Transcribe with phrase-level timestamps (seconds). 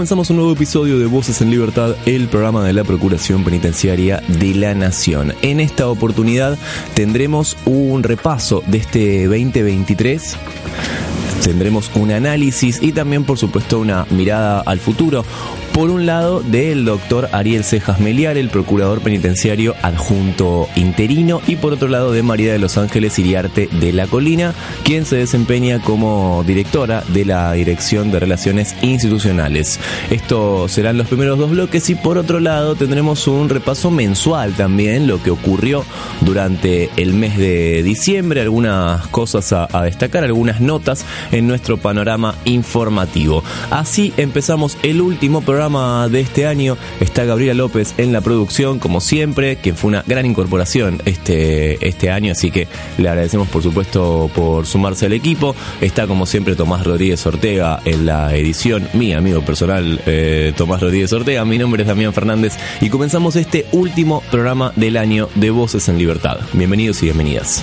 [0.00, 4.54] Comenzamos un nuevo episodio de Voces en Libertad, el programa de la Procuración Penitenciaria de
[4.54, 5.34] la Nación.
[5.42, 6.56] En esta oportunidad
[6.94, 10.38] tendremos un repaso de este 2023
[11.44, 15.24] tendremos un análisis y también por supuesto una mirada al futuro.
[15.72, 21.72] Por un lado, del doctor Ariel Cejas Meliar, el procurador penitenciario adjunto interino, y por
[21.72, 24.52] otro lado de María de los Ángeles Iriarte de la Colina,
[24.82, 29.78] quien se desempeña como directora de la Dirección de Relaciones Institucionales.
[30.10, 35.06] Estos serán los primeros dos bloques y por otro lado tendremos un repaso mensual también,
[35.06, 35.84] lo que ocurrió
[36.20, 42.34] durante el mes de diciembre, algunas cosas a, a destacar, algunas notas en nuestro panorama
[42.44, 43.44] informativo.
[43.70, 46.78] Así empezamos el último programa de este año.
[47.00, 52.10] Está Gabriela López en la producción, como siempre, quien fue una gran incorporación este, este
[52.10, 55.54] año, así que le agradecemos por supuesto por sumarse al equipo.
[55.82, 61.12] Está como siempre Tomás Rodríguez Ortega en la edición, mi amigo personal eh, Tomás Rodríguez
[61.12, 65.90] Ortega, mi nombre es Damián Fernández y comenzamos este último programa del año de Voces
[65.90, 66.38] en Libertad.
[66.54, 67.62] Bienvenidos y bienvenidas.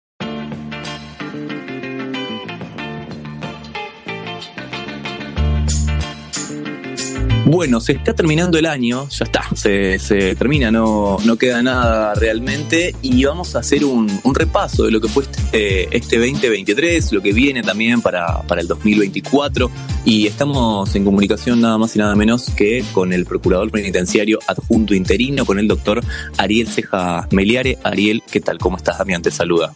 [7.45, 12.13] Bueno, se está terminando el año, ya está, se, se termina, no, no queda nada
[12.13, 17.11] realmente y vamos a hacer un, un repaso de lo que fue este, este 2023,
[17.13, 19.71] lo que viene también para, para el 2024
[20.05, 24.93] y estamos en comunicación nada más y nada menos que con el procurador penitenciario adjunto
[24.93, 26.01] interino, con el doctor
[26.37, 27.79] Ariel Ceja Meliare.
[27.83, 28.59] Ariel, ¿qué tal?
[28.59, 29.23] ¿Cómo estás, Damián?
[29.23, 29.73] Te saluda.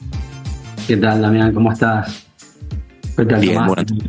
[0.88, 1.52] ¿Qué tal, Damián?
[1.54, 2.26] ¿Cómo estás?
[3.18, 3.68] ¿Qué tal, Bien, Tomás?
[3.70, 4.04] bueno,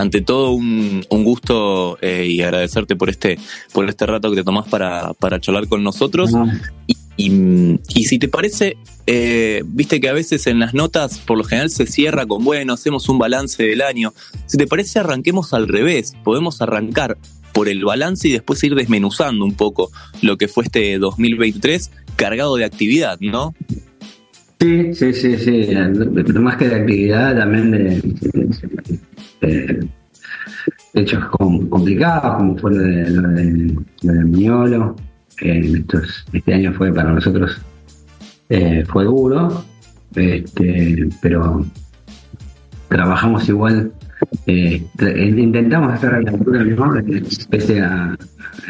[0.00, 3.38] ante todo un, un gusto eh, y agradecerte por este
[3.72, 6.32] por este rato que te tomás para, para charlar con nosotros.
[6.32, 6.46] No,
[6.86, 11.36] y, y- y si te parece eh, viste que a veces en las notas por
[11.36, 14.14] lo general se cierra con bueno hacemos un balance del año
[14.46, 16.14] si te parece arranquemos al revés.
[16.24, 17.18] Podemos arrancar
[17.52, 19.90] por el balance y después ir desmenuzando un poco
[20.22, 23.54] lo que fue este 2023 cargado de actividad ¿no?
[24.60, 25.68] Sí, sí, sí, sí.
[26.38, 27.70] Más que de actividad, también
[29.40, 29.88] de,
[30.94, 34.96] hechos com- complicados, como fue lo de, lo de, lo de Miolo.
[35.40, 35.82] Eh,
[36.34, 37.58] este año fue para nosotros
[38.50, 39.64] eh, fue duro,
[40.14, 41.64] este, pero
[42.88, 43.92] trabajamos igual.
[44.46, 44.84] eh,
[45.38, 47.02] intentamos estar a la altura mejor,
[47.48, 48.14] pese a,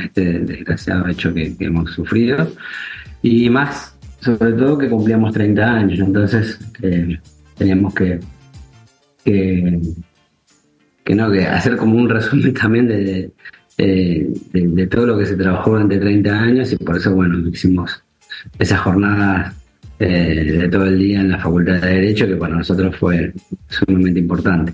[0.04, 2.48] este desgraciado hecho que hemos sufrido.
[3.22, 7.18] Y más, sobre todo que cumplíamos 30 años, entonces eh,
[7.56, 8.20] teníamos que,
[9.24, 9.80] que,
[11.14, 13.30] no, que hacer como un resumen también de,
[13.76, 17.48] de, de- de todo lo que se trabajó durante 30 años y por eso, bueno,
[17.48, 18.02] hicimos
[18.58, 19.54] esas jornadas
[19.98, 23.32] eh, de todo el día en la Facultad de Derecho que para nosotros fue
[23.68, 24.72] sumamente importante.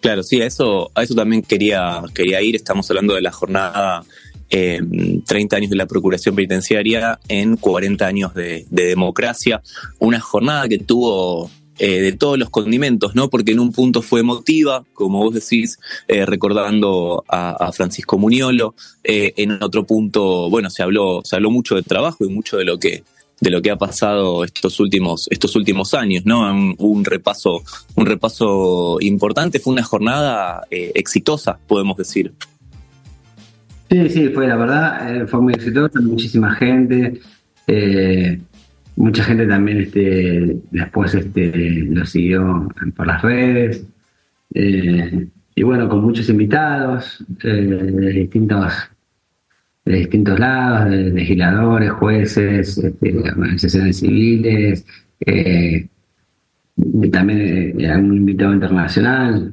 [0.00, 2.56] Claro, sí, a eso, a eso también quería, quería ir.
[2.56, 4.02] Estamos hablando de la jornada
[4.50, 4.80] eh,
[5.26, 9.62] 30 años de la Procuración Penitenciaria en 40 años de, de democracia.
[9.98, 11.50] Una jornada que tuvo
[11.82, 13.30] eh, de todos los condimentos, ¿no?
[13.30, 15.78] Porque en un punto fue emotiva, como vos decís,
[16.08, 18.74] eh, recordando a, Francisco Muniolo.
[19.02, 22.66] Eh, en otro punto, bueno, se habló, se habló mucho de trabajo y mucho de
[22.66, 23.02] lo que
[23.40, 26.40] de lo que ha pasado estos últimos estos últimos años, ¿no?
[26.40, 27.62] Un, un repaso
[27.94, 32.34] un repaso importante, fue una jornada eh, exitosa, podemos decir.
[33.90, 37.20] Sí, sí, fue la verdad, eh, fue muy exitoso, muchísima gente,
[37.66, 38.40] eh,
[38.94, 41.50] mucha gente también este, después este,
[41.90, 43.84] lo siguió por las redes,
[44.54, 45.26] eh,
[45.56, 48.72] y bueno, con muchos invitados de distintos
[49.84, 54.86] de distintos lados, de legisladores, jueces, este, organizaciones civiles,
[57.10, 59.52] también algún invitado internacional,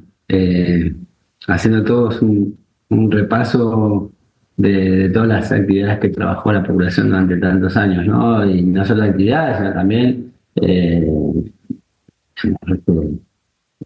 [1.48, 2.56] haciendo todos un,
[2.90, 4.12] un repaso
[4.58, 8.44] de, todas las actividades que trabajó la Procuración durante tantos años, ¿no?
[8.44, 11.10] Y no solo actividades, sino también eh,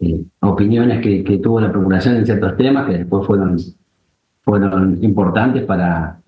[0.01, 3.57] eh, opiniones que, que tuvo la Procuración en ciertos temas que después fueron,
[4.41, 6.19] fueron importantes para,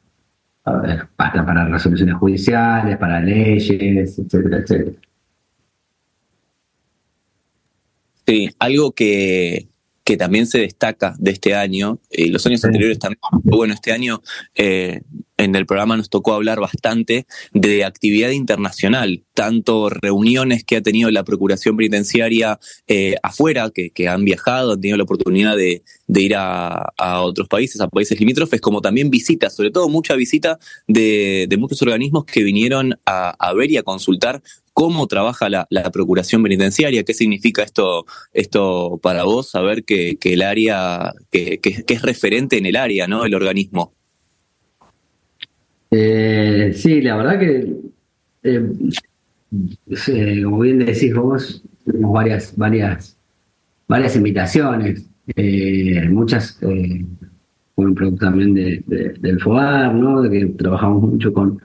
[0.64, 4.98] hasta para resoluciones judiciales, para leyes, etcétera, etcétera.
[8.28, 9.68] Sí, algo que,
[10.06, 14.22] que también se destaca de este año, y los años anteriores también, bueno, este año
[14.54, 15.02] eh,
[15.38, 21.10] en el programa nos tocó hablar bastante de actividad internacional, tanto reuniones que ha tenido
[21.10, 26.94] la Procuración Penitenciaria eh, afuera, que, han viajado, han tenido la oportunidad de, ir a,
[27.22, 32.26] otros países, a países limítrofes, como también visitas, sobre todo mucha visita de, muchos organismos
[32.26, 34.42] que vinieron a, ver y a consultar
[34.76, 41.14] cómo trabaja la, Procuración Penitenciaria, qué significa esto, esto para vos, saber que, el área,
[41.32, 43.24] que, es referente en el área, ¿no?
[43.24, 43.94] El organismo.
[45.90, 47.74] Eh, sí, la verdad que,
[48.44, 48.70] eh,
[50.08, 53.18] eh, como bien decís vos, tenemos varias, varias,
[53.88, 55.06] varias invitaciones,
[56.10, 56.60] muchas
[57.78, 60.22] un producto también del FOAR, ¿no?
[60.22, 61.62] De que trabajamos mucho con,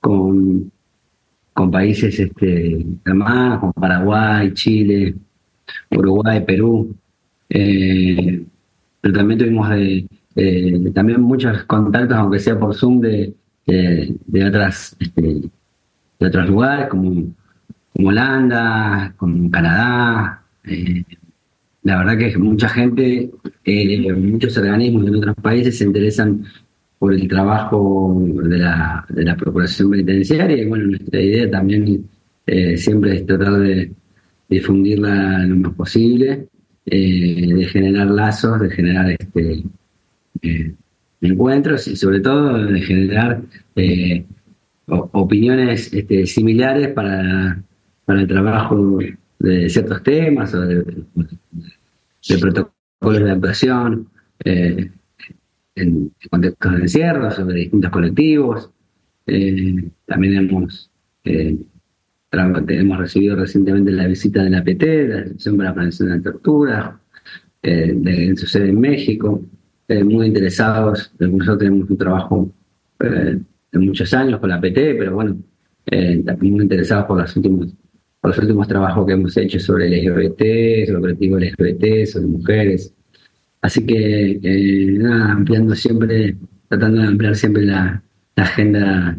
[0.00, 0.70] con,
[1.60, 5.14] con países este, demás, como Paraguay, Chile,
[5.90, 6.96] Uruguay, Perú.
[7.48, 10.06] pero también tuvimos de,
[10.94, 13.34] también muchos contactos, aunque sea por Zoom, de,
[13.66, 15.22] de, otras este,
[16.18, 17.26] de otros lugares como,
[17.92, 20.42] como Holanda, como Canadá.
[20.64, 21.04] Eh,
[21.82, 23.30] la verdad que mucha gente,
[23.66, 26.42] eh, muchos organismos en otros países se interesan
[27.00, 30.62] por el trabajo de la, de la Procuración Penitenciaria.
[30.62, 32.06] Y bueno, nuestra idea también
[32.46, 33.90] eh, siempre es tratar de
[34.48, 36.46] difundirla lo más posible,
[36.84, 39.64] de generar lazos, de generar este
[41.20, 43.42] encuentros y sobre todo de generar
[43.76, 44.24] eh,
[44.86, 47.62] opiniones este, similares para,
[48.04, 48.98] para el trabajo
[49.38, 50.84] de ciertos temas o de,
[52.40, 54.08] protocolos de actuación
[54.44, 54.90] eh,
[55.74, 58.70] en, contextos de encierro sobre distintos colectivos.
[59.26, 60.90] Eh, también hemos,
[61.22, 66.22] hemos recibido recientemente la visita de la PT, la Asociación para la Prevención de la
[66.22, 67.00] Tortura,
[67.62, 69.44] de, en su sede en México.
[69.90, 71.12] Eh, muy interesados.
[71.18, 72.48] Nosotros tenemos un trabajo
[73.00, 73.40] eh,
[73.72, 75.36] de muchos años con la PT, pero bueno,
[75.86, 77.74] eh, también muy interesados por los últimos
[78.20, 82.26] por los últimos trabajos que hemos hecho sobre el LGBT, sobre el colectivo LGBT, sobre
[82.28, 82.94] mujeres.
[83.62, 84.38] Así que,
[84.98, 86.36] nada, ampliando siempre,
[86.68, 88.02] tratando de ampliar siempre la,
[88.36, 89.18] agenda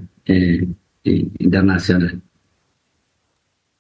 [1.04, 2.22] internacional.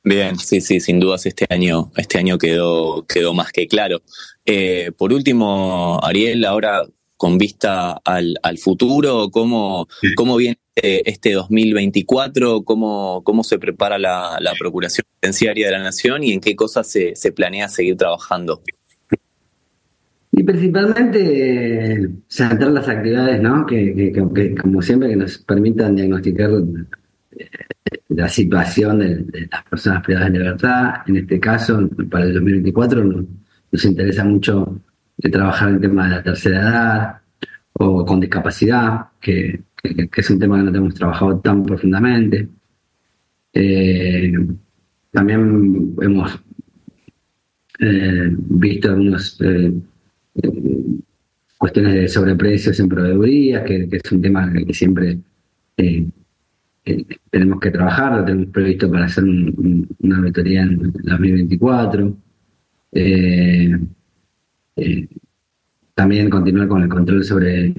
[0.03, 4.01] Bien, sí, sí, sin dudas este año, este año quedó, quedó más que claro.
[4.45, 6.83] Eh, por último, Ariel, ahora
[7.17, 12.63] con vista al, futuro, ¿cómo, ¿cómo viene este 2024?
[12.63, 17.15] ¿Cómo, cómo se prepara la, Procuración Penitenciaria de la Nación y en qué cosas se,
[17.15, 18.63] se planea seguir trabajando?
[20.33, 23.65] Y principalmente centrar las actividades, ¿no?
[23.65, 24.13] Que,
[24.59, 26.49] como siempre, que nos permitan diagnosticar
[27.31, 27.49] eh,
[28.09, 30.93] la situación de, las personas privadas de libertad.
[31.07, 33.03] En este caso, para el 2024,
[33.71, 34.79] nos interesa mucho
[35.29, 37.17] trabajar el tema de la tercera edad
[37.73, 42.47] o con discapacidad, que, es un tema que no hemos trabajado tan profundamente.
[43.53, 44.31] Eh,
[45.11, 46.39] también hemos
[47.79, 49.37] eh, visto algunas
[50.43, 50.99] eh,
[51.57, 55.19] cuestiones de sobreprecios en proveedurías, que, es un tema que, siempre
[57.29, 62.17] tenemos que trabajar, lo tenemos previsto para hacer una auditoría en 2024.
[62.93, 63.79] Eh,
[64.75, 65.07] eh,
[65.93, 67.73] también continuar con el control sobre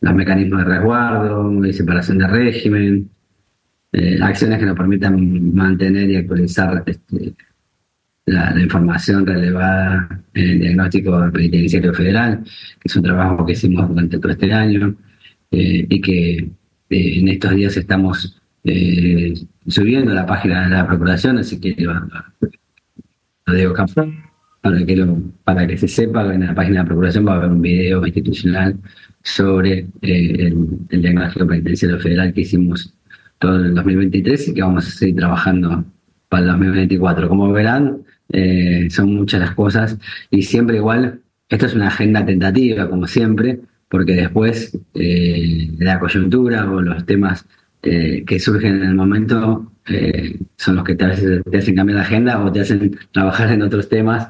[0.00, 3.10] los mecanismos de resguardo, de separación de régimen,
[3.92, 7.34] eh, acciones que nos permitan mantener y actualizar este,
[8.32, 14.18] la, información relevada en el diagnóstico penitenciario federal, que es un trabajo que hicimos durante
[14.18, 14.96] todo este año
[15.50, 16.48] y que
[16.90, 18.40] en estos días estamos
[19.66, 21.94] subiendo a la página de la Procuración, así que lo,
[23.46, 23.74] lo digo
[24.60, 27.50] para que, lo, para que se sepa, en la página de Procuración va a haber
[27.50, 28.76] un video institucional
[29.22, 30.52] sobre eh,
[30.90, 32.92] el, diagnóstico penitenciario federal que hicimos
[33.38, 35.84] todo el 2023 y que vamos a seguir trabajando
[36.28, 37.28] para el 2024.
[37.28, 39.98] Como verán, eh, son muchas las cosas
[40.30, 43.60] y siempre igual, esto es una agenda tentativa, como siempre,
[43.90, 47.44] porque después eh, la coyuntura o los temas
[47.82, 51.06] eh, que surgen en el momento eh, son los que te,
[51.42, 54.28] te, hacen cambiar la agenda o te hacen trabajar en otros temas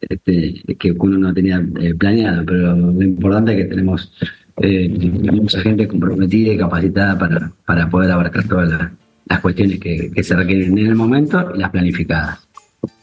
[0.00, 1.60] este, que uno no tenía
[1.98, 2.44] planeado.
[2.46, 4.12] Pero lo importante es que tenemos
[5.32, 8.92] mucha gente comprometida y capacitada para, para poder abarcar todas las,
[9.40, 12.38] cuestiones que, que se requieren en el momento y las planificadas.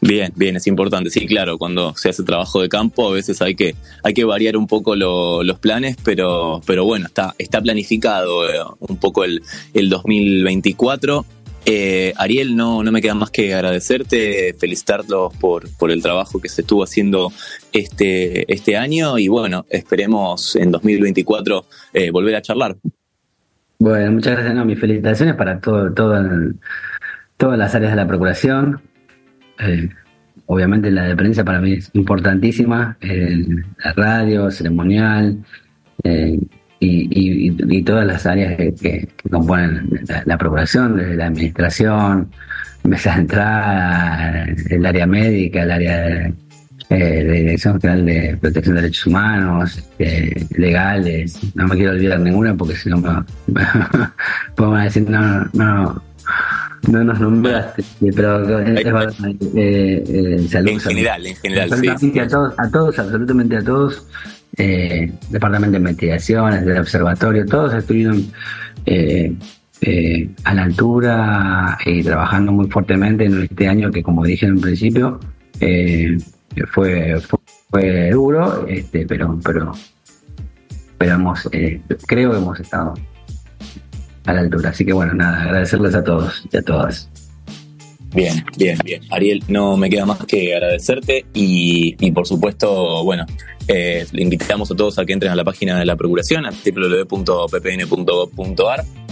[0.02, 1.08] Bien, bien, es importante.
[1.10, 4.56] Sí, claro, cuando se hace trabajo de campo a veces hay que, hay que variar
[4.56, 9.88] un poco los planes, pero, pero bueno, está, está planificado eh, un poco el, el
[9.88, 11.24] 2024
[11.66, 16.48] Eh, Ariel, no, no me queda más que agradecerte, felicitarlos por, por el trabajo que
[16.48, 17.32] se estuvo haciendo
[17.72, 22.76] este, este año y bueno, esperemos en 2024 eh, volver a charlar.
[23.80, 24.54] Bueno, muchas gracias.
[24.54, 26.22] No, mis felicitaciones para todo, todo
[27.38, 28.80] todas las áreas de la Procuración.
[29.58, 29.88] Eh,
[30.44, 35.38] obviamente la de prensa para mí es importantísima, la radio, ceremonial,
[36.78, 39.88] y, todas las áreas que, componen
[40.26, 42.30] la, procuración, desde la administración,
[42.84, 46.34] mesa de entrada, el área médica, el área de,
[46.90, 52.54] eh, Dirección General de Protección de Derechos Humanos, este, legales, no me quiero olvidar ninguna
[52.54, 53.62] porque si no me,
[54.56, 56.02] podemos decir, no, no,
[56.88, 62.18] no nos nombraste, pero es eh, eh, En general, en general, sí.
[62.18, 64.06] A todos, a todos, absolutamente a todos,
[64.56, 68.32] eh, Departamento de Investigaciones, del Observatorio, todos estuvieron
[68.84, 69.32] eh,
[69.80, 74.54] eh, a la altura y trabajando muy fuertemente en este año que, como dije en
[74.54, 75.20] un principio,
[76.72, 77.20] fue,
[77.70, 79.72] fue, duro, este, pero, pero,
[80.98, 81.48] pero hemos,
[82.06, 82.94] creo que hemos estado
[84.26, 84.70] a la altura.
[84.70, 87.08] Así que bueno, nada, agradecerles a todos y a todas.
[88.14, 89.02] Bien, bien, bien.
[89.10, 93.24] Ariel, no me queda más que agradecerte y, y por supuesto, bueno,
[93.72, 96.50] eh, le invitamos a todos a que entren a la página de la Procuración, a
[96.50, 97.64] www.ppn.gov.ar,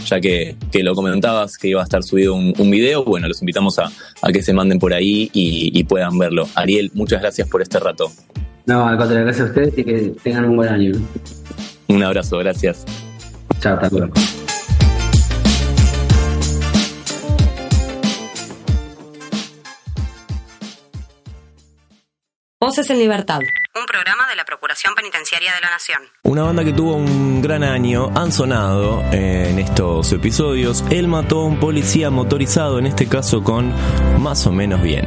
[0.04, 3.04] ya que, lo comentabas que iba a estar subido un, video.
[3.04, 3.92] Bueno, los invitamos a,
[4.32, 6.48] que se manden por ahí y, puedan verlo.
[6.56, 8.10] Ariel, muchas gracias por este rato.
[8.66, 10.94] No, al contrario, gracias a ustedes y que tengan un buen año.
[11.86, 12.84] Un abrazo, gracias.
[13.60, 14.12] Chao, hasta luego.
[22.60, 23.38] Voces en Libertad.
[23.76, 26.02] Un programa de la Procuración Penitenciaria de la Nación.
[26.24, 30.84] Una banda que tuvo un gran año, han sonado en estos episodios.
[30.90, 33.72] Él mató a un policía motorizado, en este caso con
[34.20, 35.06] más o menos bien.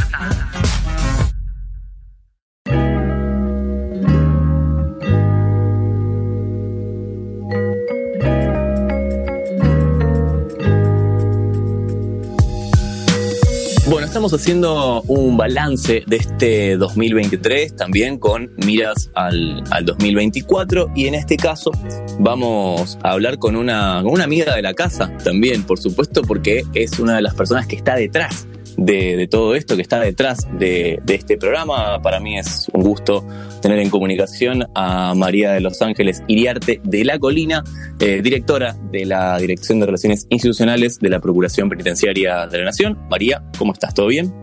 [14.21, 21.15] Estamos haciendo un balance de este 2023 también con miras al, al 2024 y en
[21.15, 21.71] este caso
[22.19, 26.63] vamos a hablar con una, con una amiga de la casa también, por supuesto, porque
[26.75, 28.45] es una de las personas que está detrás
[28.77, 32.01] de, de todo esto, que está detrás de, de este programa.
[32.01, 33.25] Para mí es un gusto
[33.61, 37.63] tener en comunicación a María de los Ángeles Iriarte de la Colina,
[37.99, 42.97] eh, directora de la Dirección de Relaciones Institucionales de la Procuración Penitenciaria de la Nación.
[43.09, 43.93] María, ¿cómo estás?
[43.93, 44.33] ¿Todo bien?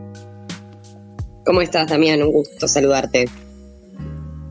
[1.44, 2.23] ¿Cómo estás, Damián?
[2.23, 3.26] Un gusto saludarte.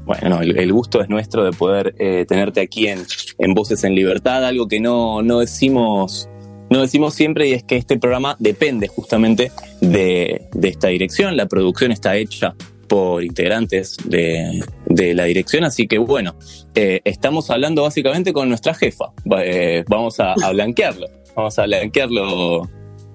[0.05, 3.03] Bueno, no, el, el gusto es nuestro de poder eh, tenerte aquí en,
[3.37, 6.29] en Voces en Libertad, algo que no, no decimos
[6.69, 11.37] no decimos siempre y es que este programa depende justamente de, de esta dirección.
[11.37, 12.55] La producción está hecha
[12.87, 16.35] por integrantes de, de la dirección, así que bueno,
[16.73, 19.11] eh, estamos hablando básicamente con nuestra jefa.
[19.39, 22.69] Eh, vamos a, a blanquearlo, vamos a blanquearlo.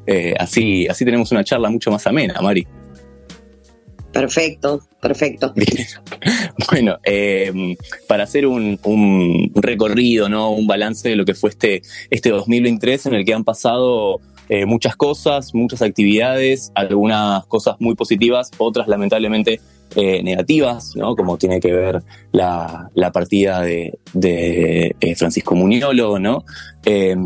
[0.07, 2.67] eh, así, así tenemos una charla mucho más amena, Mari.
[4.13, 5.53] Perfecto, perfecto.
[6.71, 10.53] Bueno, eh, para hacer un, un recorrido, ¿no?
[10.53, 14.67] Un balance de lo que fue este, este 2023 en el que han pasado eh,
[14.67, 19.61] muchas cosas, muchas actividades, algunas cosas muy positivas, otras lamentablemente
[19.97, 21.15] eh, negativas, ¿no?
[21.17, 22.03] Como tiene que ver
[22.33, 26.45] la, la partida de, de eh, Francisco Muñolo, ¿no?
[26.85, 27.17] Eh,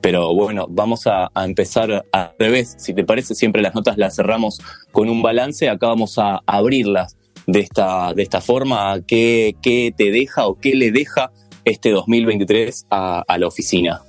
[0.00, 2.74] pero bueno, vamos a, empezar al revés.
[2.78, 4.60] Si te parece, siempre las notas las cerramos
[4.92, 5.68] con un balance.
[5.68, 9.00] Acá vamos a abrirlas de esta, de esta forma.
[9.06, 11.32] ¿Qué, qué te deja o qué le deja
[11.64, 14.02] este 2023 a, la oficina?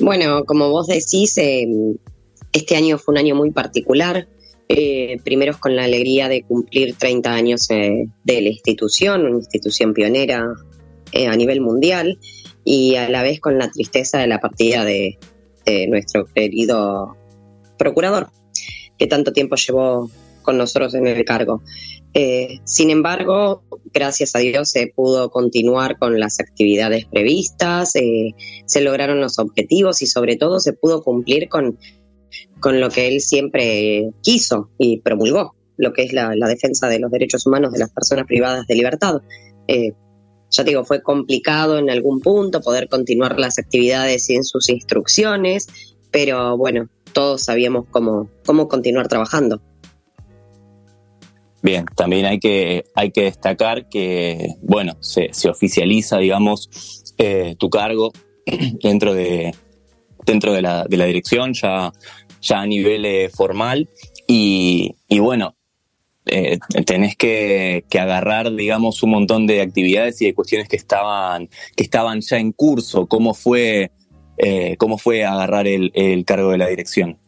[0.00, 1.66] Bueno, como vos decís, eh,
[2.52, 4.28] este año fue un año muy particular.
[4.68, 9.94] Eh, primero con la alegría de cumplir 30 años eh, de la institución, una institución
[9.94, 10.44] pionera
[11.12, 12.18] eh, a nivel mundial,
[12.64, 15.18] y a la vez con la tristeza de la partida de,
[15.88, 17.16] nuestro querido
[17.76, 18.30] procurador,
[18.98, 20.08] que tanto tiempo llevó
[20.42, 21.60] con nosotros en el cargo.
[22.62, 29.40] Sin embargo, gracias a Dios se pudo continuar con las actividades previstas, se lograron los
[29.40, 31.78] objetivos y sobre todo se pudo cumplir con,
[32.60, 37.10] con lo que él siempre quiso y promulgó, lo que es la, defensa de los
[37.10, 39.16] derechos humanos de las personas privadas de libertad.
[39.68, 39.92] Eh,
[40.50, 45.68] ya digo, fue complicado en algún punto poder continuar las actividades sin sus instrucciones,
[46.10, 49.60] pero bueno, todos sabíamos cómo, cómo continuar trabajando.
[51.62, 57.68] Bien, también hay que, hay que destacar que, bueno, se, se oficializa, digamos, eh, tu
[57.70, 58.12] cargo
[58.82, 59.52] dentro de,
[60.24, 61.92] dentro de la, de la dirección, ya,
[62.46, 63.88] ya a nivel eh, formal,
[64.26, 65.56] y, y bueno,
[66.26, 71.48] eh, tenés que, que agarrar, digamos, un montón de actividades y de cuestiones que estaban,
[71.76, 73.06] que estaban ya en curso.
[73.06, 73.92] ¿Cómo fue,
[74.38, 77.18] eh, cómo fue agarrar el, el cargo de la dirección?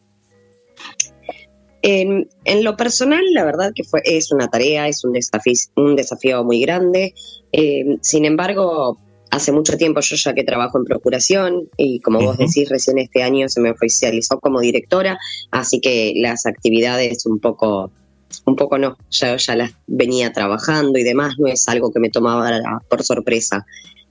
[1.81, 5.95] En, en, lo personal, la verdad que fue, es una tarea, es un desafío, un
[5.95, 7.13] desafío muy grande.
[8.01, 8.99] Sin embargo,
[9.31, 12.25] hace mucho tiempo yo ya que trabajo en procuración y como uh -huh.
[12.27, 15.17] vos decís, recién este año se me oficializó como directora,
[15.51, 17.91] así que las actividades un poco,
[18.45, 22.09] un poco no, ya, ya las venía trabajando y demás, no es algo que me
[22.09, 23.65] tomaba por sorpresa.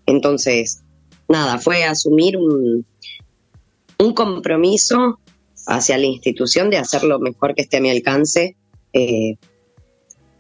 [0.07, 0.83] Entonces,
[1.29, 2.87] nada, fue asumir un,
[3.99, 5.19] un compromiso
[5.67, 8.57] hacia la institución de hacer lo mejor que esté a mi alcance
[8.93, 9.37] eh,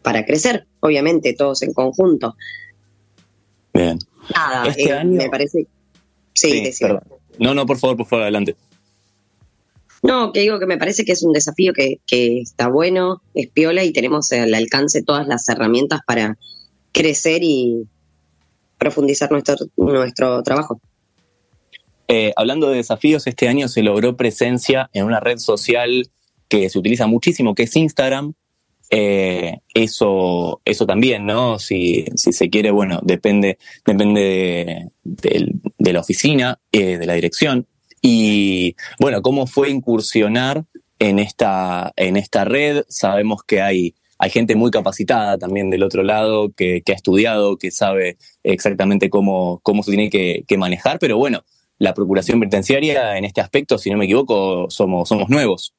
[0.03, 2.35] para crecer, obviamente, todos en conjunto.
[3.75, 3.99] Bien.
[4.35, 5.13] Nada, este eh, año...
[5.13, 5.67] me parece.
[6.35, 6.85] Sí, sí.
[7.39, 8.57] No, no, por favor, por favor, adelante.
[10.03, 13.49] No, que digo que me parece que es un desafío que, que está bueno, es
[13.49, 16.39] piola y tenemos al alcance todas las herramientas para
[16.93, 17.87] crecer y
[18.79, 20.81] profundizar nuestro, nuestro trabajo.
[22.07, 26.09] Eh, hablando de desafíos, este año se logró presencia en una red social
[26.49, 28.33] que se utiliza muchísimo, que es Instagram.
[28.91, 31.59] Eh, eso, eso también, ¿no?
[31.59, 37.67] Si, si se quiere, bueno, depende, depende de, de, la oficina, eh, de la dirección.
[38.01, 40.65] Y bueno, ¿cómo fue incursionar
[40.99, 42.85] en esta, en esta red?
[42.89, 47.59] Sabemos que hay, hay gente muy capacitada también del otro lado, que, que ha estudiado,
[47.59, 51.45] que sabe exactamente cómo, cómo se tiene que, que manejar, pero bueno,
[51.79, 55.75] la Procuración Penitenciaria en este aspecto, si no me equivoco, somos, somos nuevos.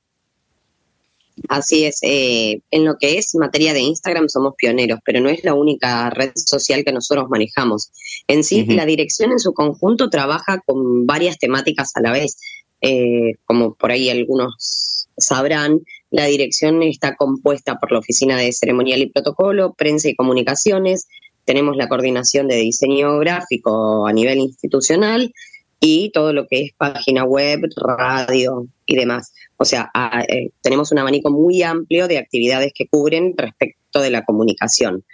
[1.48, 5.44] Así es, eh, en lo que es materia de Instagram somos pioneros, pero no es
[5.44, 7.92] la única red social que nosotros manejamos.
[8.28, 12.38] En sí, la dirección en su conjunto trabaja con varias temáticas a la vez.
[12.82, 19.02] Eh, como por ahí algunos sabrán, la dirección está compuesta por la Oficina de Ceremonial
[19.02, 21.08] y Protocolo, Prensa y Comunicaciones,
[21.50, 25.34] tenemos la coordinación de diseño gráfico a nivel institucional
[25.80, 29.34] y todo lo que es página web, radio y demás.
[29.58, 29.92] O sea,
[30.28, 35.06] eh, tenemos un abanico muy amplio de actividades que cubren respecto de la comunicación.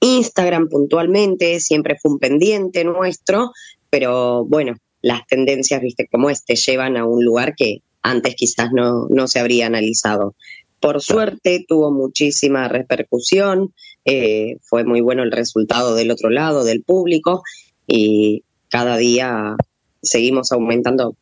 [0.00, 3.52] Instagram puntualmente siempre fue un pendiente nuestro,
[3.90, 9.06] pero bueno, las tendencias, viste, como este, llevan a un lugar que antes quizás no,
[9.08, 10.34] no se habría analizado.
[10.80, 13.72] Por suerte tuvo muchísima repercusión,
[14.04, 17.42] eh, fue muy bueno el resultado del otro lado, del público,
[17.86, 19.54] y cada día
[20.02, 21.14] seguimos aumentando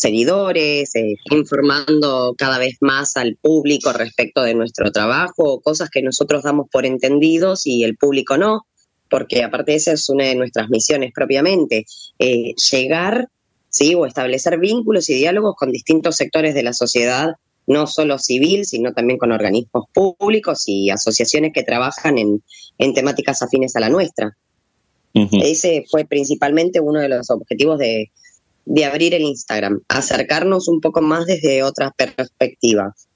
[0.00, 6.42] seguidores, eh, informando cada vez más al público respecto de nuestro trabajo, cosas que nosotros
[6.42, 8.66] damos por entendidos y el público no,
[9.10, 11.84] porque aparte de esa es una de nuestras misiones propiamente,
[12.18, 13.28] eh, llegar
[13.68, 13.94] ¿sí?
[13.94, 17.34] o establecer vínculos y diálogos con distintos sectores de la sociedad,
[17.66, 22.42] no solo civil, sino también con organismos públicos y asociaciones que trabajan en,
[22.94, 24.34] temáticas afines a la nuestra.
[25.12, 28.10] Ese fue principalmente uno de los objetivos de,
[28.64, 33.08] de abrir el Instagram, acercarnos un poco más desde otras perspectivas.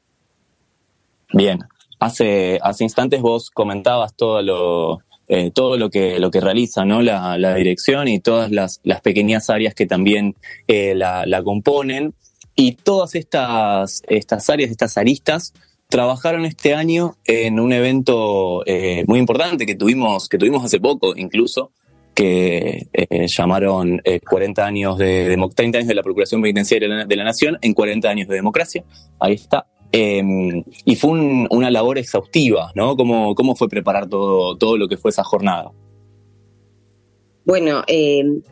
[1.32, 1.60] Bien,
[2.00, 7.00] hace, hace instantes vos comentabas todo lo, eh, todo lo que, lo que realiza ¿no?
[7.00, 10.36] la, dirección y todas las, las, pequeñas áreas que también
[10.68, 12.14] eh, la, componen.
[12.56, 15.54] Y todas estas, estas áreas, estas aristas,
[15.88, 21.14] trabajaron este año en un evento eh, muy importante que tuvimos, que tuvimos hace poco
[21.16, 21.72] incluso,
[22.14, 27.24] que eh, llamaron 40 eh, años de, 30 años de la Procuración Penitenciaria de la,
[27.24, 28.84] Nación en 40 años de democracia.
[29.18, 29.66] Ahí está.
[29.92, 32.96] Em, y fue una labor exhaustiva, ¿no?
[32.96, 35.70] ¿Cómo, ¿Cómo fue preparar todo, todo lo que fue esa jornada?
[37.44, 38.42] Bueno, em,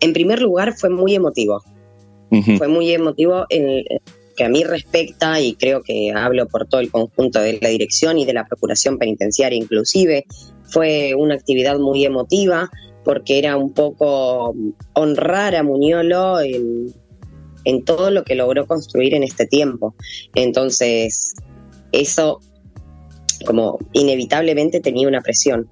[0.00, 1.62] en primer lugar fue muy emotivo.
[2.56, 3.84] Fue muy emotivo en,
[4.36, 8.18] que a mí respecta, y creo que hablo por todo el conjunto de la dirección
[8.18, 10.24] y de la Procuración Penitenciaria inclusive,
[10.72, 12.70] fue una actividad muy emotiva
[13.04, 14.54] porque era un poco
[14.94, 19.94] honrar a Muñolo en, todo lo que logró construir en este tiempo.
[20.34, 21.34] Entonces,
[21.92, 22.40] eso
[23.44, 25.68] como inevitablemente tenía una presión.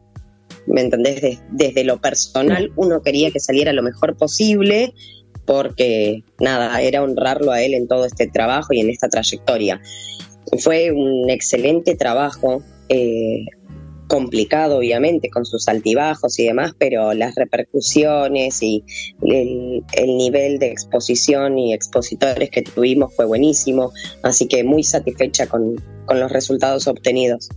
[0.67, 1.41] ¿Me entendés?
[1.51, 4.93] desde lo personal uno quería que saliera lo mejor posible
[5.47, 9.81] porque nada, era honrarlo a él en todo este trabajo y en esta trayectoria.
[10.59, 12.63] Fue un excelente trabajo.
[12.89, 13.47] Eh,
[14.11, 18.83] complicado, obviamente, con sus altibajos y demás, pero las repercusiones y
[19.23, 23.93] el, nivel de exposición y expositores que tuvimos fue buenísimo,
[24.25, 25.77] así que muy satisfecha con,
[26.13, 27.51] los resultados obtenidos.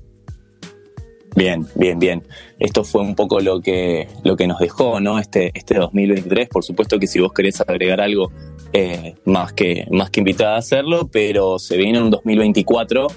[1.35, 2.21] Bien, bien, bien.
[2.59, 5.17] Esto fue un poco lo que, lo que nos dejó, ¿no?
[5.17, 6.49] Este, este 2023.
[6.49, 8.31] Por supuesto que si vos querés agregar algo,
[8.73, 13.07] eh, más, que, más que invitada a hacerlo, pero se viene un 2024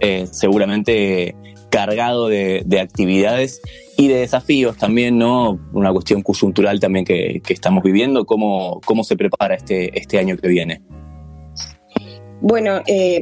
[0.00, 1.36] eh, seguramente
[1.70, 3.60] cargado de, actividades
[3.96, 5.58] y de desafíos también, ¿no?
[5.72, 8.24] Una cuestión coyuntural también que, estamos viviendo.
[8.24, 10.82] ¿Cómo, ¿Cómo se prepara este, este año que viene?
[12.40, 13.20] Bueno, eh,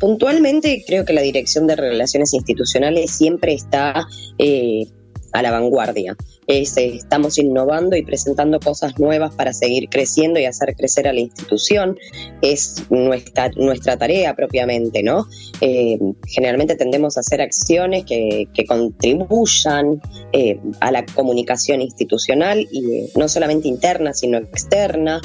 [0.00, 4.06] puntualmente creo que la Dirección de Relaciones Institucionales siempre está
[4.38, 4.86] eh,
[5.32, 6.16] a la vanguardia.
[6.46, 11.20] Eh, estamos innovando y presentando cosas nuevas para seguir creciendo y hacer crecer a la
[11.20, 11.96] institución.
[12.40, 15.26] Es nuestra, nuestra tarea propiamente, ¿no?
[15.60, 20.00] Eh, generalmente tendemos a hacer acciones que, contribuyan
[20.32, 25.20] eh, a la comunicación institucional y no solamente interna, sino externa.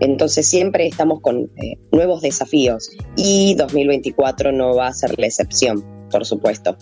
[0.00, 1.50] Entonces siempre estamos con
[1.90, 6.76] nuevos desafíos y 2024 no va a ser la excepción, por supuesto.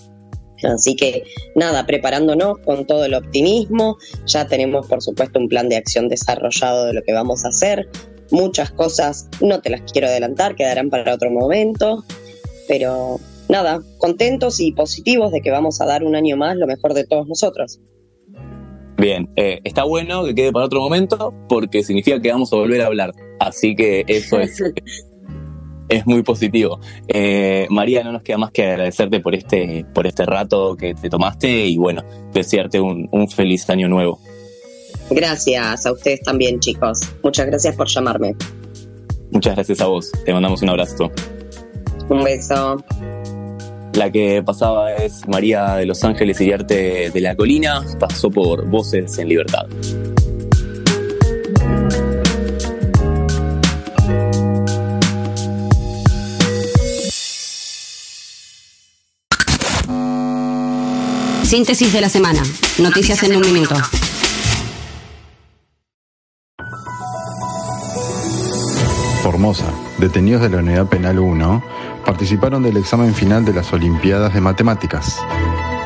[0.64, 5.76] Así que nada, preparándonos con todo el optimismo, ya tenemos por supuesto un plan de
[5.76, 7.88] acción desarrollado de lo que vamos a hacer.
[8.30, 12.04] Muchas cosas no te las quiero adelantar, quedarán para otro momento,
[12.68, 13.18] pero
[13.48, 17.04] nada, contentos y positivos de que vamos a dar un año más lo mejor de
[17.04, 17.80] todos nosotros.
[18.96, 22.82] Bien, eh, está bueno que quede para otro momento porque significa que vamos a volver
[22.82, 23.12] a hablar.
[23.40, 24.58] Así que eso es
[25.90, 26.81] es muy positivo.
[27.09, 31.11] Eh, María, no nos queda más que agradecerte por este, por este rato que te
[31.11, 34.18] tomaste y bueno, desearte un, un feliz año nuevo.
[35.11, 37.00] Gracias a ustedes también, chicos.
[37.22, 38.35] Muchas gracias por llamarme.
[39.33, 40.11] Muchas gracias a vos.
[40.24, 41.11] Te mandamos un abrazo.
[42.09, 42.83] Un beso.
[43.94, 47.85] La que pasaba es María de Los Ángeles y Arte de la Colina.
[47.98, 49.66] Pasó por Voces en Libertad.
[61.50, 62.40] Síntesis de la semana.
[62.78, 63.74] Noticias en un minuto.
[69.24, 69.64] Formosa.
[69.98, 71.64] Detenidos de la Unidad Penal 1
[72.06, 75.18] participaron del examen final de las Olimpiadas de Matemáticas.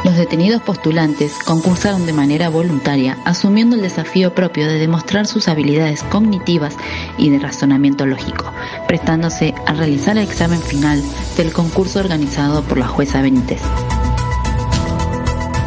[0.05, 6.03] Los detenidos postulantes concursaron de manera voluntaria, asumiendo el desafío propio de demostrar sus habilidades
[6.03, 6.77] cognitivas
[7.17, 8.53] y de razonamiento lógico,
[8.87, 11.03] prestándose a realizar el examen final
[11.39, 13.63] del concurso organizado por la jueza Benítez.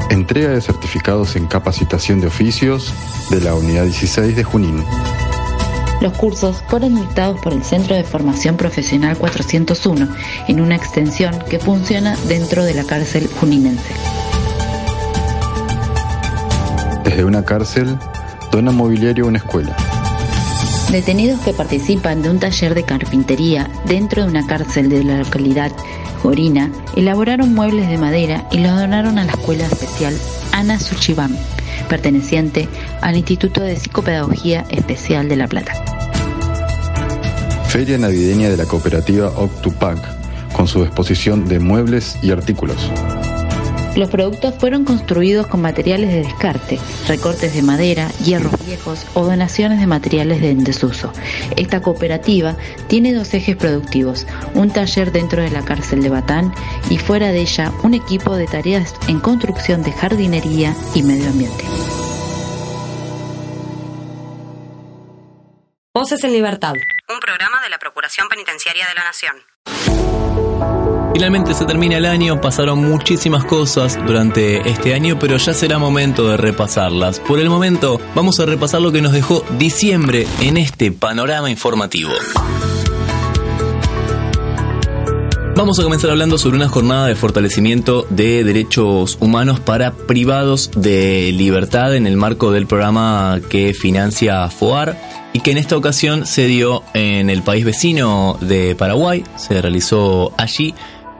[0.09, 2.93] Entrega de certificados en capacitación de oficios
[3.29, 4.83] de la Unidad 16 de Junín.
[5.99, 10.07] Los cursos fueron dictados por el Centro de Formación Profesional 401
[10.47, 13.93] en una extensión que funciona dentro de la cárcel juninense.
[17.03, 17.97] Desde una cárcel,
[18.51, 19.75] dona mobiliario a una escuela.
[20.91, 25.71] Detenidos que participan de un taller de carpintería dentro de una cárcel de la localidad
[26.23, 30.15] Gorina elaboraron muebles de madera y los donaron a la escuela especial
[30.51, 31.35] Ana Suchibam,
[31.89, 32.67] perteneciente
[33.01, 35.73] al Instituto de Psicopedagogía Especial de La Plata.
[37.67, 39.99] Feria navideña de la cooperativa Octupac,
[40.53, 42.91] con su exposición de muebles y artículos.
[43.97, 49.79] Los productos fueron construidos con materiales de descarte, recortes de madera, hierros viejos o donaciones
[49.79, 51.11] de materiales de desuso.
[51.55, 52.55] Esta cooperativa
[52.87, 56.53] tiene dos ejes productivos, un taller dentro de la cárcel de Batán
[56.91, 61.63] y fuera de ella un equipo de tareas en construcción de jardinería y medio ambiente.
[65.95, 66.73] Voces en Libertad.
[67.09, 70.26] Un programa de la Procuración Penitenciaria de la Nación.
[71.17, 76.29] Finalmente se termina el año, pasaron muchísimas cosas durante este año, pero ya será momento
[76.29, 77.19] de repasarlas.
[77.19, 82.11] Por el momento, vamos a repasar lo que nos dejó diciembre en este panorama informativo.
[85.55, 91.31] Vamos a comenzar hablando sobre una jornada de fortalecimiento de derechos humanos para privados de
[91.33, 94.95] libertad en el marco del programa que financia FOAR
[95.33, 100.31] y que en esta ocasión se dio en el país vecino de Paraguay, se realizó
[100.37, 100.75] allí.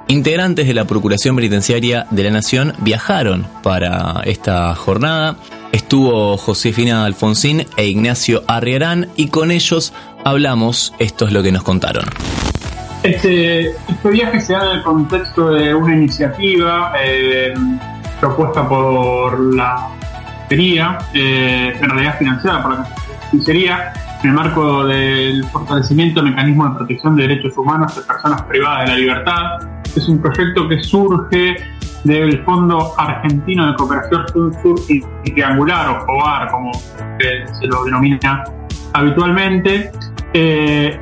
[0.10, 5.36] Integrantes de la Procuración Penitenciaria de la Nación viajaron para esta jornada.
[5.74, 9.94] Estuvo Josefina Alfonsín e Ignacio Arriarán y con ellos
[10.24, 12.06] hablamos, esto es lo que nos contaron.
[13.04, 17.54] Este, este viaje se da en el contexto de una iniciativa eh,
[18.22, 19.90] propuesta por la
[20.48, 22.88] Consejería, eh, en realidad financiada por la
[23.30, 23.94] Consejería,
[24.24, 28.86] en el marco del fortalecimiento del mecanismo de protección de derechos humanos de personas privadas
[28.86, 29.44] de la libertad.
[29.96, 31.56] Es un proyecto que surge
[32.04, 38.44] del Fondo Argentino de Cooperación Sur-Sur y Triangular, o FOAR, como se lo denomina
[38.94, 39.92] habitualmente.
[40.34, 41.00] Eh,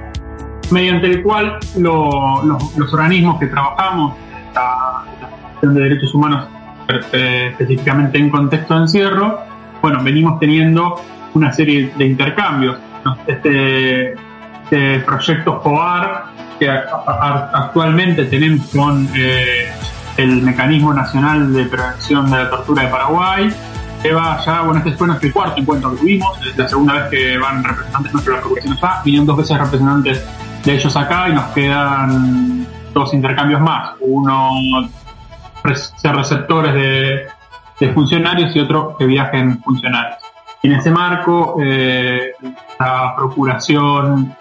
[0.71, 5.04] mediante el cual lo, lo, los organismos que trabajamos en la,
[5.51, 6.47] cuestión de derechos humanos,
[7.13, 9.39] eh, específicamente en contexto de encierro,
[9.82, 10.95] bueno, venimos teniendo
[11.34, 12.78] una serie de intercambios.
[13.27, 14.13] Este,
[14.63, 16.25] este proyecto FOAR,
[16.59, 19.71] que actualmente tenemos con eh,
[20.17, 23.53] el Mecanismo Nacional de Prevención de la Tortura de Paraguay,
[24.03, 27.37] lleva ya, bueno, este fue nuestro cuarto encuentro que tuvimos, es la segunda vez que
[27.37, 30.25] van representantes nuestros la allá, vinieron dos veces representantes
[30.63, 33.91] de ellos acá y nos quedan dos intercambios más.
[33.99, 34.51] Uno
[35.97, 36.73] ser receptores
[37.79, 40.24] de funcionarios y otro que viajen funcionarios.
[40.63, 42.33] En ese marco, eh,
[42.79, 44.35] la Procuración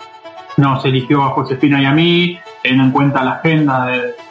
[0.56, 3.86] nos eligió a Josefina y a mí, teniendo en cuenta la agenda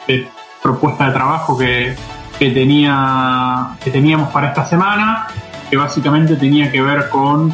[0.06, 0.28] de,
[0.62, 1.94] propuesta de trabajo que,
[2.38, 5.26] que, tenía, que teníamos para esta semana,
[5.70, 7.52] que básicamente tenía que ver con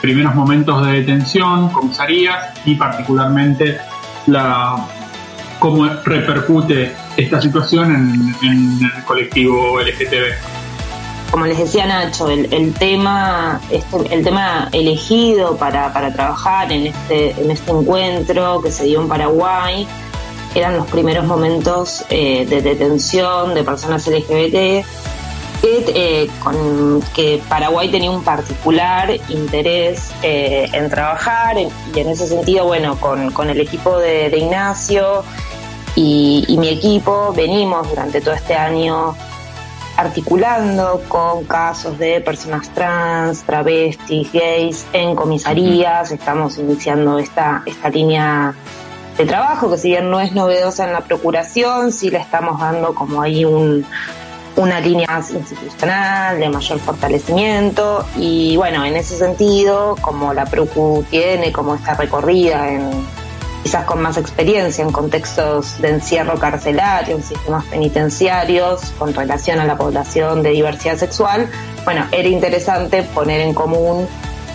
[0.00, 3.78] primeros momentos de detención, comisarías y particularmente
[4.26, 4.76] la
[5.58, 10.61] cómo repercute esta situación en, en el colectivo LGTB.
[11.32, 17.30] Como les decía Nacho, el, tema, este, el tema elegido para, para trabajar en este,
[17.40, 19.88] en este encuentro que se dio en Paraguay
[20.54, 24.84] eran los primeros momentos eh, de detención de personas LGBT
[25.62, 26.30] que, eh,
[27.14, 33.30] que Paraguay tenía un particular interés eh, en trabajar y en ese sentido, bueno, con,
[33.30, 35.24] con el equipo de, de Ignacio
[35.94, 39.14] y, mi equipo venimos durante todo este año
[40.02, 48.54] articulando con casos de personas trans, travestis, gays en comisarías, estamos iniciando esta, esta línea
[49.16, 52.94] de trabajo que si bien no es novedosa en la procuración, sí le estamos dando
[52.94, 53.86] como ahí un,
[54.56, 58.04] una línea más institucional, de mayor fortalecimiento.
[58.16, 62.90] Y bueno, en ese sentido, como la PROCU tiene como esta recorrida en,
[63.62, 69.64] quizás con más experiencia en contextos de encierro carcelario, en sistemas penitenciarios, con relación a
[69.64, 71.48] la población de diversidad sexual,
[71.84, 74.06] bueno, era interesante poner en común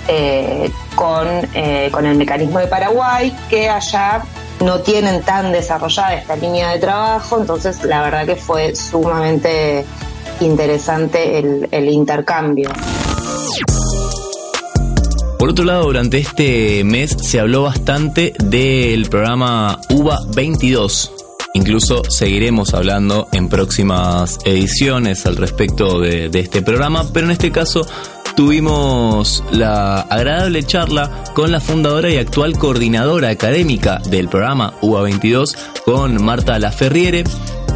[0.07, 4.23] eh, con, eh, con el mecanismo de Paraguay, que allá
[4.61, 9.85] no tienen tan desarrollada esta línea de trabajo, entonces la verdad que fue sumamente
[10.39, 12.69] interesante el, el intercambio.
[15.37, 21.11] Por otro lado, durante este mes se habló bastante del programa UBA 22.
[21.53, 27.85] Incluso seguiremos hablando en próximas ediciones al respecto de, este programa, pero en este caso
[28.35, 35.55] tuvimos la agradable charla con la fundadora y actual coordinadora académica del programa UBA 22,
[35.85, 37.23] con Marta Laferriere,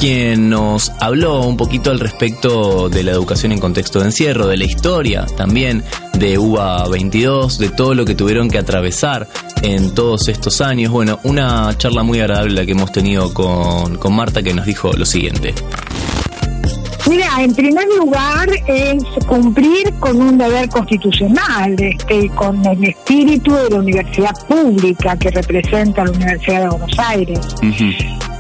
[0.01, 4.57] quien nos habló un poquito al respecto de la educación en contexto de encierro, de
[4.57, 5.83] la historia también
[6.17, 9.27] de UBA 22, de todo lo que tuvieron que atravesar
[9.61, 10.91] en todos estos años.
[10.91, 14.91] Bueno, una charla muy agradable la que hemos tenido con, con Marta que nos dijo
[14.91, 15.53] lo siguiente.
[17.07, 23.69] Mira, en primer lugar es cumplir con un deber constitucional, este, con el espíritu de
[23.69, 27.39] la universidad pública que representa la Universidad de Buenos Aires.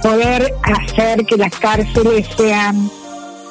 [0.01, 2.89] Poder hacer que las cárceles sean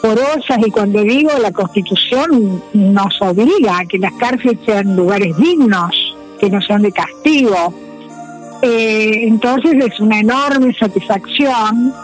[0.03, 6.17] porosas y cuando digo la constitución nos obliga a que las cárceles sean lugares dignos,
[6.39, 7.75] que no sean de castigo.
[8.63, 11.95] Eh, entonces es una enorme satisfacción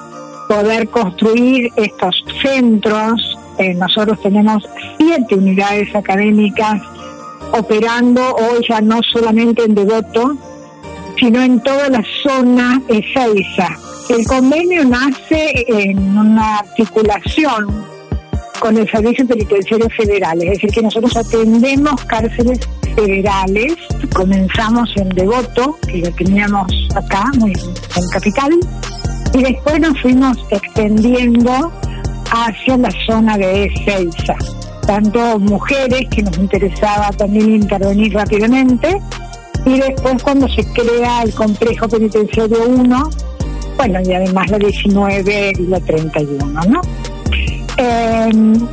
[0.49, 3.37] poder construir estos centros.
[3.59, 4.63] Eh, nosotros tenemos
[4.99, 6.83] siete unidades académicas
[7.53, 10.37] operando hoy ya no solamente en Devoto,
[11.19, 13.86] sino en toda la zona Ezeiza.
[14.09, 17.85] El convenio nace en una articulación
[18.61, 22.61] con el Servicio Penitenciario Federal, es decir, que nosotros atendemos cárceles
[22.95, 23.75] federales,
[24.15, 28.53] comenzamos en Devoto, que lo teníamos acá, muy en Capital,
[29.35, 31.73] y después nos fuimos extendiendo
[32.31, 34.37] hacia la zona de Ezeiza.
[34.87, 39.03] Tanto mujeres, que nos interesaba también intervenir rápidamente,
[39.65, 43.11] y después cuando se crea el complejo penitenciario 1,
[43.77, 46.81] bueno, y además la 19 y la 31, ¿no?
[47.79, 48.31] Eh,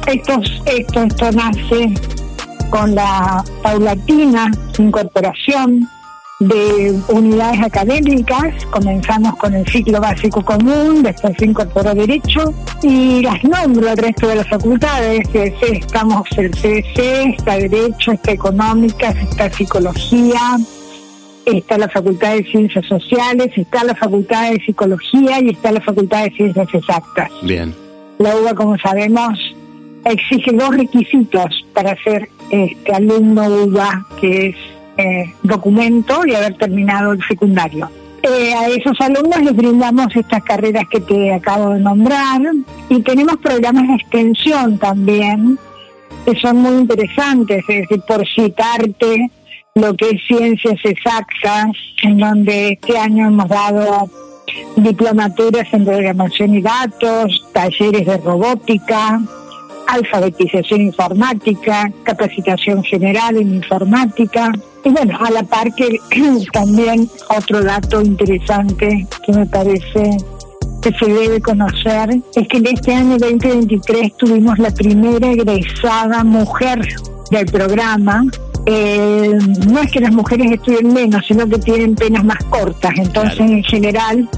[0.07, 1.93] estos, esto, esto nace
[2.69, 5.87] con la paulatina incorporación
[6.39, 13.43] de unidades académicas, comenzamos con el ciclo básico común, después se incorporó Derecho y las
[13.43, 20.57] nombro al resto de las facultades, estamos el CDC, está Derecho, está Económicas, está Psicología,
[21.45, 26.23] está la Facultad de Ciencias Sociales, está la Facultad de Psicología y está la Facultad
[26.23, 27.29] de Ciencias Exactas.
[27.41, 27.73] Bien.
[28.19, 29.39] La UBA, como sabemos,
[30.05, 34.55] exige dos requisitos para ser este alumno UBA, que es
[34.97, 37.89] eh, documento y haber terminado el secundario.
[38.21, 42.41] Eh, a esos alumnos les brindamos estas carreras que te acabo de nombrar
[42.87, 45.59] y tenemos programas de extensión también
[46.25, 49.29] que son muy interesantes, es decir, por citarte
[49.75, 51.71] lo que es ciencias exactas,
[52.03, 54.09] en donde este año hemos dado
[54.75, 59.19] diplomaturas en programación y datos, talleres de robótica,
[59.87, 64.51] alfabetización informática, capacitación general en informática.
[64.83, 65.97] Y bueno, a la par que
[66.53, 70.17] también otro dato interesante que me parece
[70.83, 76.87] que se debe conocer es que en este año 2023 tuvimos la primera egresada mujer
[77.31, 78.23] del programa.
[78.65, 79.37] Eh,
[79.67, 82.93] no es que las mujeres estudien menos, sino que tienen penas más cortas.
[82.97, 84.29] Entonces, en general,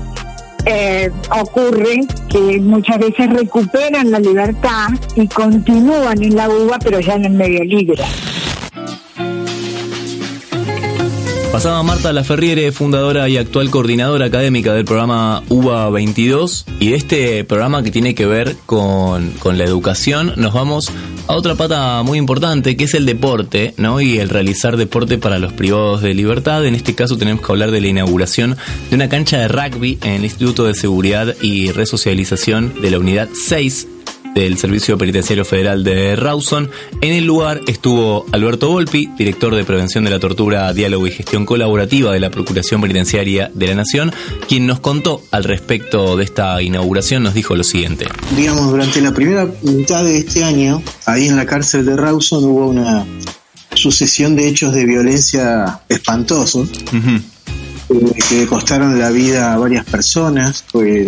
[0.66, 7.16] eh, ocurre que muchas veces recuperan la libertad y continúan en la UBA, pero ya
[7.16, 8.04] en el medio libre.
[11.52, 16.66] Pasaba Marta Laferriere, fundadora y actual coordinadora académica del programa UBA 22.
[16.82, 20.92] Y de este programa que tiene que ver con, con, la educación, nos vamos
[21.28, 24.02] a otra pata muy importante, que es el deporte, ¿no?
[24.02, 26.66] Y el realizar deporte para los privados de libertad.
[26.66, 28.56] En este caso tenemos que hablar de la inauguración
[28.90, 33.30] de una cancha de rugby en el Instituto de Seguridad y Resocialización de la Unidad
[33.34, 33.88] 6
[34.36, 36.70] del Servicio Penitenciario Federal de Rawson.
[37.00, 41.46] En el lugar estuvo Alberto Volpi, director de Prevención de la Tortura, Diálogo y Gestión
[41.46, 44.12] Colaborativa de la Procuración Penitenciaria de la Nación,
[44.48, 48.08] quien nos contó al respecto de esta inauguración, nos dijo lo siguiente.
[48.36, 52.68] Digamos, durante la primera mitad de este año, ahí en la cárcel de Rawson hubo
[52.68, 53.06] una
[53.74, 56.70] sucesión de hechos de violencia espantosos.
[58.30, 61.08] que costaron la vida a varias personas, eh,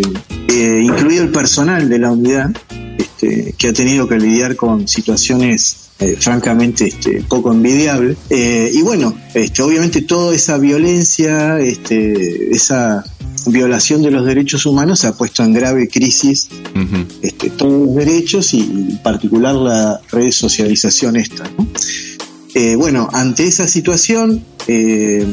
[0.80, 2.52] incluido el personal de la unidad,
[3.20, 8.16] este, que ha tenido que lidiar con situaciones eh, francamente este, poco envidiables.
[8.30, 13.04] Eh, y bueno, este, obviamente toda esa violencia, este, esa
[13.46, 16.48] violación de los derechos humanos se ha puesto en grave crisis
[17.22, 21.50] este, todos los derechos y, en particular la red socialización esta.
[22.54, 25.26] Eh, bueno, ante esa situación, eh,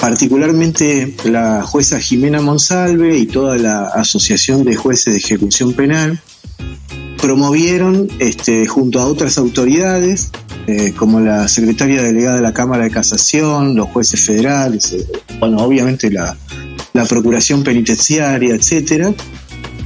[0.00, 6.20] particularmente la jueza Jimena Monsalve y toda la Asociación de Jueces de Ejecución Penal
[7.20, 10.30] promovieron, este, junto a otras autoridades,
[10.66, 14.96] eh, como la secretaria delegada de la Cámara de Casación, los jueces federales,
[15.38, 16.36] bueno, obviamente la,
[16.92, 19.12] la Procuración Penitenciaria, etcétera,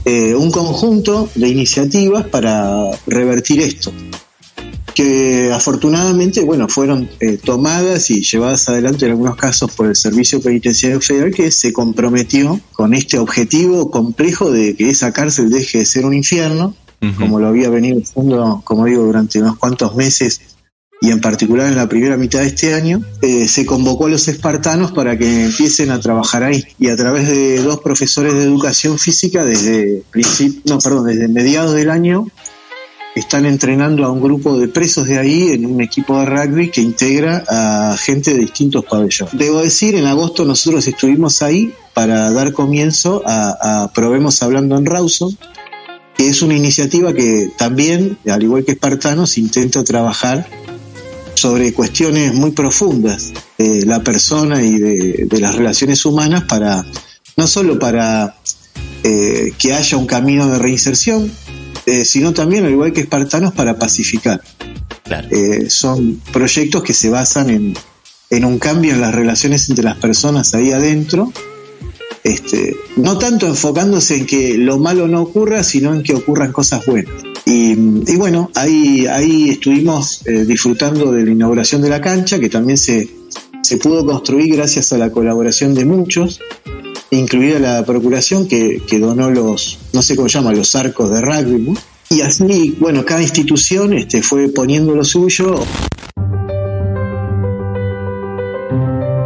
[0.04, 3.92] un conjunto de iniciativas para revertir esto
[4.94, 10.40] que afortunadamente, bueno, fueron eh, tomadas y llevadas adelante en algunos casos por el Servicio
[10.40, 15.86] Penitenciario Federal que se comprometió con este objetivo complejo de que esa cárcel deje de
[15.86, 16.74] ser un infierno,
[17.18, 20.40] como lo había venido haciendo, como digo, durante unos cuantos meses
[21.02, 24.28] y en particular en la primera mitad de este año, eh, se convocó a los
[24.28, 26.64] espartanos para que empiecen a trabajar ahí.
[26.78, 30.04] Y a través de dos profesores de educación física, desde,
[30.64, 32.28] no, perdón, desde mediados del año,
[33.16, 36.80] están entrenando a un grupo de presos de ahí en un equipo de rugby que
[36.80, 39.36] integra a gente de distintos pabellones.
[39.36, 45.36] Debo decir, en agosto nosotros estuvimos ahí para dar comienzo a, Probemos Hablando en Rawson,
[46.16, 50.46] que es una iniciativa que también, al igual que Espartanos, intenta trabajar
[51.34, 56.84] sobre cuestiones muy profundas de la persona y de, las relaciones humanas para
[57.36, 58.36] no solo para
[59.02, 61.32] eh, que haya un camino de reinserción,
[61.86, 64.40] eh, sino también, al igual que espartanos, para pacificar.
[65.30, 67.74] Eh, son proyectos que se basan en,
[68.30, 71.32] en, un cambio en las relaciones entre las personas ahí adentro,
[72.24, 76.84] este, no tanto enfocándose en que lo malo no ocurra, sino en que ocurran cosas
[76.86, 77.12] buenas.
[77.44, 77.74] Y,
[78.16, 83.08] bueno, ahí, ahí estuvimos eh, disfrutando de la inauguración de la cancha, que también se,
[83.62, 86.40] se pudo construir gracias a la colaboración de muchos
[87.16, 91.74] incluida la procuración que, donó los, no sé cómo se llama, los arcos de rugby,
[92.10, 95.64] y así, bueno, cada institución este, fue poniendo lo suyo.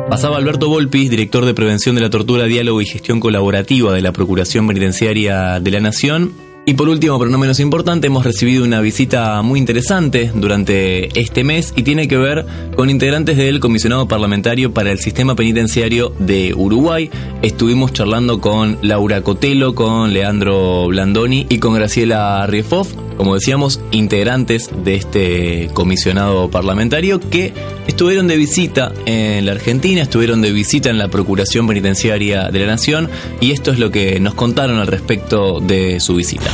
[0.08, 4.12] Pasaba Alberto Volpis, director de Prevención de la Tortura, Diálogo y Gestión Colaborativa de la
[4.12, 6.32] Procuración Penitenciaria de la Nación,
[6.68, 11.44] y por último, pero no menos importante, hemos recibido una visita muy interesante durante este
[11.44, 12.44] mes y tiene que ver
[12.74, 17.08] con integrantes del Comisionado Parlamentario para el Sistema Penitenciario de Uruguay.
[17.42, 24.70] Estuvimos charlando con Laura Cotelo, con Leandro Blandoni y con Graciela Riefoff, como decíamos, integrantes
[24.84, 27.52] de este comisionado parlamentario que
[27.86, 32.66] estuvieron de visita en la Argentina, estuvieron de visita en la Procuración Penitenciaria de la
[32.66, 33.08] Nación
[33.40, 36.50] y esto es lo que nos contaron al respecto de su visita.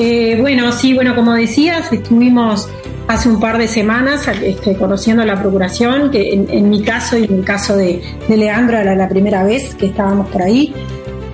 [0.00, 2.68] Eh, bueno, sí, bueno, como decías, estuvimos
[3.08, 7.34] hace un par de semanas este, conociendo la Procuración, que en, mi caso y en
[7.34, 10.74] el caso de, Leandro era la primera vez que estábamos por ahí.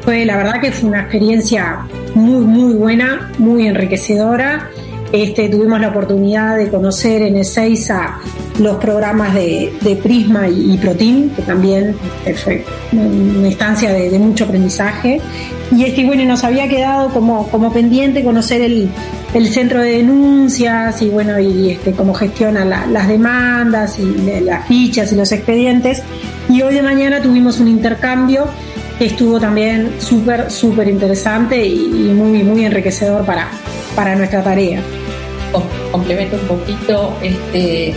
[0.02, 1.80] Fue la verdad que fue una experiencia
[2.14, 4.70] muy, muy buena, muy enriquecedora.
[5.12, 8.18] Este, tuvimos la oportunidad de conocer en Ezeiza
[8.60, 11.96] los programas de, Prisma y, Protein, que también
[12.44, 15.20] fue una instancia de, mucho aprendizaje.
[15.72, 18.90] Y este, bueno, nos había quedado como, como pendiente conocer el,
[19.48, 25.16] centro de denuncias y bueno, y este, cómo gestiona las demandas y las fichas y
[25.16, 26.02] los expedientes.
[26.48, 28.46] Y hoy de mañana tuvimos un intercambio
[29.00, 33.48] estuvo también súper, súper interesante y, muy, muy enriquecedor para,
[33.96, 34.82] para nuestra tarea.
[35.90, 37.94] Complemento un poquito este,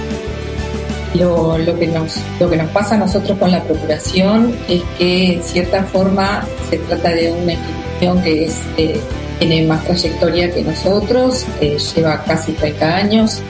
[1.14, 5.44] lo, que nos, lo que nos pasa a nosotros con la Procuración es que en
[5.44, 9.02] cierta forma se trata de una institución que eh,
[9.40, 13.42] tiene más trayectoria que nosotros, eh, lleva casi 30 años,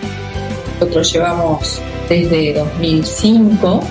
[0.79, 3.81] nosotros llevamos desde 2005,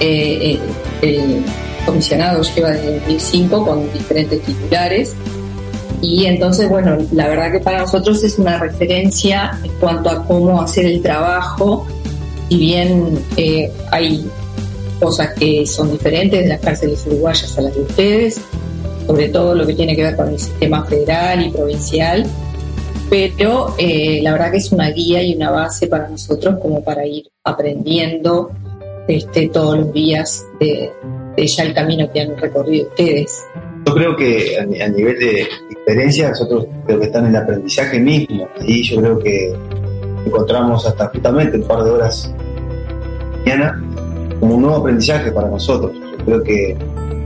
[0.00, 0.58] eh,
[1.00, 1.42] el
[1.86, 5.14] comisionado lleva desde 2005 con diferentes titulares.
[6.02, 10.60] Y entonces, bueno, la verdad que para nosotros es una referencia en cuanto a cómo
[10.60, 11.86] hacer el trabajo,
[12.48, 14.28] si bien eh, hay
[15.00, 18.40] cosas que son diferentes de las cárceles uruguayas a las de ustedes,
[19.06, 22.26] sobre todo lo que tiene que ver con el sistema federal y provincial,
[23.08, 27.06] pero eh, la verdad que es una guía y una base para nosotros como para
[27.06, 28.50] ir aprendiendo
[29.06, 30.92] este, todos los días de,
[31.36, 33.46] de ya el camino que han recorrido ustedes.
[33.86, 38.48] Yo creo que a, nivel de experiencia, nosotros creo que están en el aprendizaje mismo.
[38.62, 39.54] Y yo creo que
[40.26, 42.34] encontramos hasta justamente un par de horas
[43.44, 43.80] mañana
[44.40, 45.92] como un nuevo aprendizaje para nosotros.
[45.94, 46.76] Yo creo que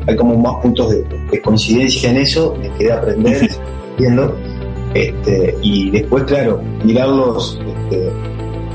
[0.07, 3.51] hay como más puntos de, coincidencia en eso, de querer aprender,
[3.99, 4.37] viendo.
[4.93, 8.11] Este, y después, claro, mirarlos este,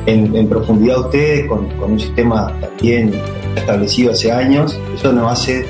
[0.06, 3.14] en, profundidad a ustedes con, un sistema también
[3.56, 5.66] establecido hace años, eso nos hace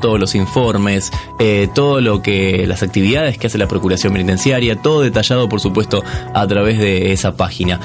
[0.00, 5.02] todos los informes, eh, todo lo que las actividades que hace la Procuración Penitenciaria, todo
[5.02, 6.02] detallado por supuesto
[6.34, 7.80] a través de esa página.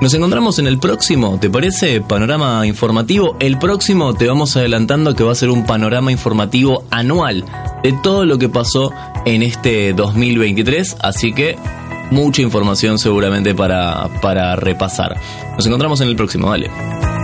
[0.00, 2.00] Nos encontramos en el próximo, ¿te parece?
[2.00, 3.36] Panorama informativo.
[3.40, 7.44] El próximo te vamos adelantando que va a ser un panorama informativo anual
[7.82, 8.92] de todo lo que pasó
[9.24, 11.58] en este 2023, así que
[12.12, 15.16] mucha información seguramente para, para repasar.
[15.56, 17.17] Nos encontramos en el próximo, dale.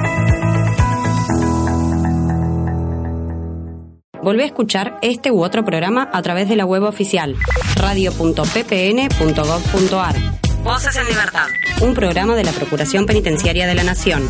[4.24, 7.36] Volvé a escuchar este u otro programa a través de la web oficial
[7.76, 10.16] radio.ppn.gov.ar.
[10.62, 11.48] Voces en Libertad.
[11.82, 14.26] Un programa de la Procuración Penitenciaria de la Nación.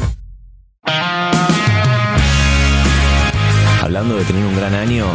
[3.80, 5.07] Hablando de tener un gran año,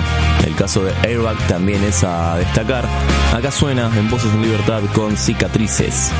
[0.47, 2.85] el caso de Airbag también es a destacar.
[3.33, 6.13] Acá suena en Voces en Libertad con cicatrices.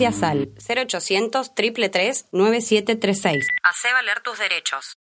[0.00, 3.46] Denuncias al 0800 333 9736.
[3.62, 4.96] Hacé valer tus derechos.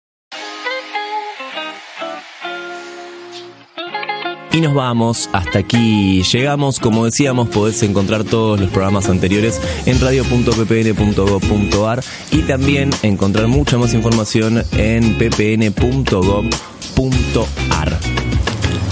[4.53, 6.78] Y nos vamos, hasta aquí llegamos.
[6.78, 13.95] Como decíamos, podés encontrar todos los programas anteriores en radio.ppn.gov.ar y también encontrar mucha más
[13.95, 16.55] información en ppn.gov.ar.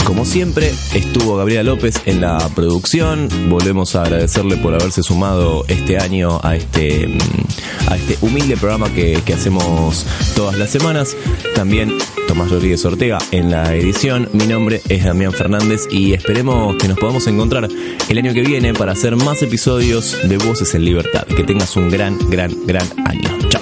[0.05, 3.28] Como siempre, estuvo Gabriela López en la producción.
[3.48, 8.92] Volvemos a agradecerle por haberse sumado este año a este, mm, a este humilde programa
[8.92, 11.16] que, que hacemos todas las semanas.
[11.55, 11.98] También
[12.28, 14.28] Tomás Rodríguez Ortega en la edición.
[14.32, 17.68] Mi nombre es Damián Fernández y esperemos que nos podamos encontrar
[18.09, 21.26] el año que viene para hacer más episodios de Voces en Libertad.
[21.26, 23.28] Que tengas un gran, gran, gran año.
[23.48, 23.62] Chao.